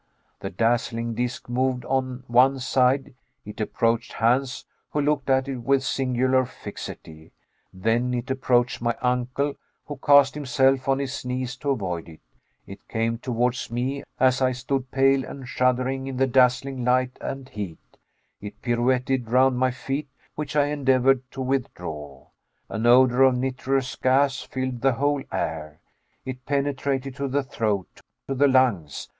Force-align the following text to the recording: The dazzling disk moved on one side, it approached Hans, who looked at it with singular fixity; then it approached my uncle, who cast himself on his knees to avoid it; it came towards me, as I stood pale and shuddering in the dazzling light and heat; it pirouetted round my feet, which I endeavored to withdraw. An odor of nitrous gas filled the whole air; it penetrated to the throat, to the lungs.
The 0.39 0.49
dazzling 0.49 1.13
disk 1.13 1.47
moved 1.47 1.85
on 1.85 2.23
one 2.25 2.57
side, 2.59 3.13
it 3.45 3.61
approached 3.61 4.13
Hans, 4.13 4.65
who 4.89 4.99
looked 4.99 5.29
at 5.29 5.47
it 5.47 5.57
with 5.57 5.83
singular 5.83 6.43
fixity; 6.43 7.31
then 7.71 8.11
it 8.15 8.31
approached 8.31 8.81
my 8.81 8.97
uncle, 9.03 9.57
who 9.85 9.97
cast 9.97 10.33
himself 10.33 10.87
on 10.89 10.97
his 10.97 11.23
knees 11.23 11.55
to 11.57 11.69
avoid 11.69 12.09
it; 12.09 12.19
it 12.65 12.87
came 12.87 13.19
towards 13.19 13.69
me, 13.69 14.03
as 14.19 14.41
I 14.41 14.53
stood 14.53 14.89
pale 14.89 15.23
and 15.23 15.47
shuddering 15.47 16.07
in 16.07 16.17
the 16.17 16.25
dazzling 16.25 16.83
light 16.83 17.15
and 17.21 17.47
heat; 17.47 17.97
it 18.41 18.59
pirouetted 18.63 19.29
round 19.29 19.59
my 19.59 19.69
feet, 19.69 20.09
which 20.33 20.55
I 20.55 20.65
endeavored 20.69 21.29
to 21.29 21.41
withdraw. 21.41 22.25
An 22.69 22.87
odor 22.87 23.21
of 23.21 23.35
nitrous 23.37 23.95
gas 23.97 24.41
filled 24.41 24.81
the 24.81 24.93
whole 24.93 25.21
air; 25.31 25.79
it 26.25 26.43
penetrated 26.47 27.15
to 27.17 27.27
the 27.27 27.43
throat, 27.43 28.01
to 28.27 28.33
the 28.33 28.47
lungs. 28.47 29.07